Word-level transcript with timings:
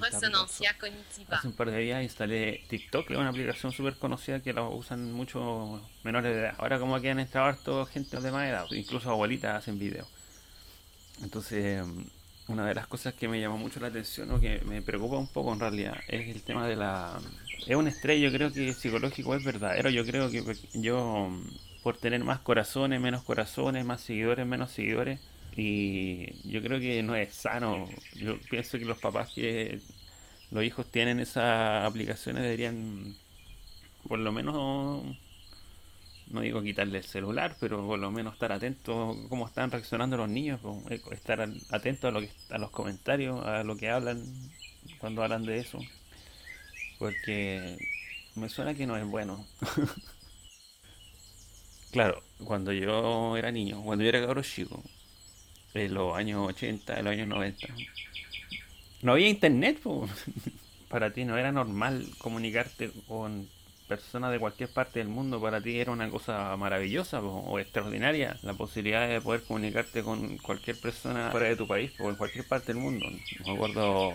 Resonancia 0.00 0.76
cognitiva. 0.78 1.36
Hace 1.36 1.48
un 1.48 1.54
par 1.54 1.70
de 1.70 1.78
días 1.78 2.02
instalé 2.02 2.64
TikTok, 2.68 3.06
que 3.06 3.14
es 3.14 3.18
una 3.18 3.30
aplicación 3.30 3.72
súper 3.72 3.96
conocida 3.96 4.40
que 4.40 4.52
la 4.52 4.62
usan 4.62 5.12
muchos 5.12 5.80
menores 6.02 6.34
de 6.34 6.40
edad. 6.40 6.54
Ahora 6.58 6.78
como 6.78 7.00
que 7.00 7.10
han 7.10 7.20
entrado 7.20 7.48
harto 7.48 7.86
gente 7.86 8.20
de 8.20 8.30
más 8.30 8.48
edad, 8.48 8.66
incluso 8.70 9.10
abuelitas 9.10 9.56
hacen 9.56 9.78
videos. 9.78 10.08
Entonces, 11.22 11.84
una 12.48 12.66
de 12.66 12.74
las 12.74 12.86
cosas 12.86 13.14
que 13.14 13.28
me 13.28 13.40
llamó 13.40 13.58
mucho 13.58 13.78
la 13.80 13.88
atención 13.88 14.30
o 14.32 14.40
que 14.40 14.60
me 14.64 14.82
preocupa 14.82 15.16
un 15.16 15.28
poco 15.28 15.52
en 15.52 15.60
realidad 15.60 15.96
es 16.08 16.28
el 16.34 16.42
tema 16.42 16.66
de 16.66 16.76
la... 16.76 17.20
Es 17.66 17.76
un 17.76 17.86
estrés, 17.86 18.20
yo 18.20 18.32
creo 18.32 18.52
que 18.52 18.72
psicológico 18.72 19.34
es 19.34 19.44
verdadero. 19.44 19.90
Yo 19.90 20.04
creo 20.04 20.30
que 20.30 20.42
yo, 20.74 21.30
por 21.82 21.96
tener 21.98 22.24
más 22.24 22.40
corazones, 22.40 23.00
menos 23.00 23.22
corazones, 23.22 23.84
más 23.84 24.00
seguidores, 24.00 24.46
menos 24.46 24.72
seguidores, 24.72 25.20
y 25.56 26.48
yo 26.48 26.62
creo 26.62 26.80
que 26.80 27.02
no 27.02 27.14
es 27.16 27.34
sano. 27.34 27.88
Yo 28.14 28.38
pienso 28.50 28.78
que 28.78 28.84
los 28.84 28.98
papás 28.98 29.32
que 29.34 29.80
los 30.50 30.64
hijos 30.64 30.90
tienen 30.90 31.20
esas 31.20 31.86
aplicaciones 31.86 32.42
deberían, 32.42 33.16
por 34.08 34.18
lo 34.18 34.32
menos, 34.32 35.04
no 36.28 36.40
digo 36.40 36.62
quitarle 36.62 36.98
el 36.98 37.04
celular, 37.04 37.56
pero 37.60 37.84
por 37.86 37.98
lo 37.98 38.10
menos 38.10 38.34
estar 38.34 38.52
atentos 38.52 39.16
a 39.16 39.28
cómo 39.28 39.46
están 39.46 39.70
reaccionando 39.70 40.16
los 40.16 40.28
niños, 40.28 40.60
estar 41.10 41.40
atentos 41.70 42.08
a, 42.08 42.12
lo 42.12 42.20
que, 42.20 42.30
a 42.50 42.58
los 42.58 42.70
comentarios, 42.70 43.44
a 43.46 43.64
lo 43.64 43.76
que 43.76 43.90
hablan 43.90 44.22
cuando 44.98 45.22
hablan 45.22 45.44
de 45.44 45.58
eso. 45.58 45.78
Porque 46.98 47.78
me 48.34 48.48
suena 48.48 48.74
que 48.74 48.86
no 48.86 48.96
es 48.96 49.06
bueno. 49.06 49.46
claro, 51.92 52.22
cuando 52.44 52.72
yo 52.72 53.36
era 53.36 53.50
niño, 53.50 53.82
cuando 53.82 54.04
yo 54.04 54.10
era 54.10 54.20
cabro 54.20 54.42
chico, 54.42 54.82
en 55.74 55.94
los 55.94 56.16
años 56.16 56.48
80, 56.48 56.98
en 56.98 57.04
los 57.04 57.12
años 57.12 57.28
90. 57.28 57.68
No 59.02 59.12
había 59.12 59.28
internet, 59.28 59.80
para 60.88 61.12
ti 61.12 61.24
no 61.24 61.36
era 61.36 61.52
normal 61.52 62.06
comunicarte 62.18 62.90
con 63.06 63.48
personas 63.88 64.30
de 64.30 64.38
cualquier 64.38 64.72
parte 64.72 65.00
del 65.00 65.08
mundo, 65.08 65.40
para 65.40 65.60
ti 65.60 65.80
era 65.80 65.90
una 65.90 66.08
cosa 66.10 66.56
maravillosa 66.56 67.20
o 67.20 67.58
extraordinaria 67.58 68.38
la 68.42 68.54
posibilidad 68.54 69.08
de 69.08 69.20
poder 69.20 69.42
comunicarte 69.42 70.04
con 70.04 70.38
cualquier 70.38 70.78
persona 70.78 71.30
fuera 71.32 71.48
de 71.48 71.56
tu 71.56 71.66
país 71.66 71.92
o 71.98 72.08
en 72.08 72.14
cualquier 72.14 72.46
parte 72.46 72.72
del 72.72 72.82
mundo. 72.82 73.06
Me 73.44 73.52
acuerdo 73.52 74.14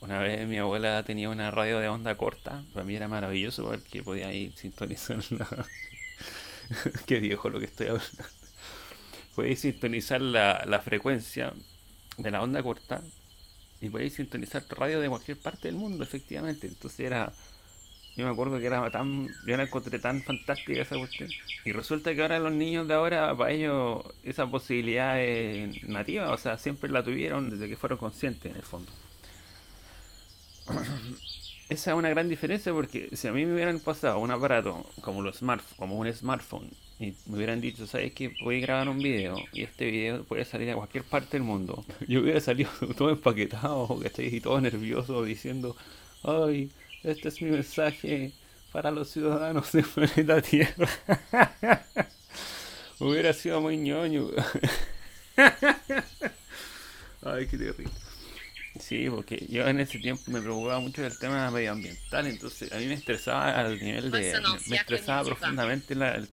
una 0.00 0.18
vez 0.18 0.46
mi 0.48 0.58
abuela 0.58 1.02
tenía 1.04 1.30
una 1.30 1.52
radio 1.52 1.78
de 1.78 1.88
onda 1.88 2.16
corta, 2.16 2.64
para 2.72 2.84
mí 2.84 2.96
era 2.96 3.06
maravilloso 3.06 3.64
porque 3.64 4.02
podía 4.02 4.32
ir 4.32 4.52
sintonizarla. 4.56 5.46
Qué 7.06 7.20
viejo 7.20 7.48
lo 7.48 7.60
que 7.60 7.66
estoy 7.66 7.86
hablando 7.86 8.24
podéis 9.36 9.60
sintonizar 9.60 10.20
la, 10.20 10.64
la 10.66 10.80
frecuencia 10.80 11.52
de 12.18 12.30
la 12.30 12.42
onda 12.42 12.62
corta 12.62 13.02
y 13.80 13.90
podéis 13.90 14.14
sintonizar 14.14 14.64
radio 14.70 15.00
de 15.00 15.08
cualquier 15.08 15.38
parte 15.38 15.68
del 15.68 15.76
mundo, 15.76 16.02
efectivamente. 16.02 16.66
Entonces 16.66 17.00
era. 17.00 17.32
Yo 18.16 18.24
me 18.24 18.32
acuerdo 18.32 18.58
que 18.58 18.66
era 18.66 18.90
tan. 18.90 19.28
Yo 19.46 19.56
la 19.56 19.64
encontré 19.64 19.98
tan 19.98 20.22
fantástica 20.22 20.80
esa 20.80 20.96
cuestión. 20.96 21.28
Y 21.66 21.72
resulta 21.72 22.14
que 22.14 22.22
ahora 22.22 22.38
los 22.38 22.52
niños 22.52 22.88
de 22.88 22.94
ahora, 22.94 23.36
para 23.36 23.52
ellos, 23.52 24.02
esa 24.24 24.46
posibilidad 24.46 25.20
es 25.20 25.82
nativa, 25.84 26.32
o 26.32 26.38
sea, 26.38 26.56
siempre 26.56 26.90
la 26.90 27.04
tuvieron 27.04 27.50
desde 27.50 27.68
que 27.68 27.76
fueron 27.76 27.98
conscientes 27.98 28.50
en 28.50 28.56
el 28.56 28.62
fondo. 28.62 28.90
Esa 31.68 31.90
es 31.90 31.96
una 31.96 32.10
gran 32.10 32.28
diferencia 32.28 32.72
porque 32.72 33.08
si 33.16 33.26
a 33.26 33.32
mí 33.32 33.44
me 33.44 33.54
hubieran 33.54 33.80
pasado 33.80 34.20
un 34.20 34.30
aparato 34.30 34.86
como, 35.00 35.20
los 35.20 35.38
smart, 35.38 35.64
como 35.76 35.98
un 35.98 36.12
smartphone 36.12 36.70
y 37.00 37.12
me 37.26 37.36
hubieran 37.36 37.60
dicho, 37.60 37.88
¿sabes 37.88 38.12
que 38.12 38.34
Voy 38.42 38.58
a 38.58 38.60
grabar 38.60 38.88
un 38.88 38.98
video 38.98 39.36
y 39.52 39.62
este 39.64 39.90
video 39.90 40.22
puede 40.22 40.44
salir 40.44 40.70
a 40.70 40.76
cualquier 40.76 41.02
parte 41.02 41.36
del 41.36 41.42
mundo. 41.42 41.84
Yo 42.08 42.20
hubiera 42.20 42.40
salido 42.40 42.70
todo 42.96 43.10
empaquetado, 43.10 43.98
Y 44.18 44.40
todo 44.40 44.60
nervioso 44.60 45.24
diciendo, 45.24 45.76
ay, 46.22 46.70
este 47.02 47.28
es 47.28 47.42
mi 47.42 47.50
mensaje 47.50 48.32
para 48.72 48.92
los 48.92 49.10
ciudadanos 49.10 49.72
del 49.72 49.84
planeta 49.94 50.40
Tierra. 50.40 50.88
hubiera 53.00 53.32
sido 53.32 53.60
muy 53.60 53.76
ñoño. 53.76 54.28
ay, 57.22 57.46
qué 57.48 57.58
terrible. 57.58 57.90
Sí, 58.80 59.08
porque 59.10 59.46
yo 59.48 59.66
en 59.66 59.80
ese 59.80 59.98
tiempo 59.98 60.22
me 60.30 60.40
preocupaba 60.40 60.80
mucho 60.80 61.02
del 61.02 61.18
tema 61.18 61.50
medioambiental, 61.50 62.26
entonces 62.26 62.72
a 62.72 62.76
mí 62.78 62.86
me 62.86 62.94
estresaba 62.94 63.58
al 63.58 63.78
nivel 63.78 64.10
de... 64.10 64.34
Me 64.68 64.76
estresaba 64.76 65.24
profundamente 65.24 65.94
el 65.94 66.24